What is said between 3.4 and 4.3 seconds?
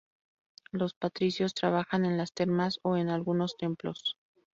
templos.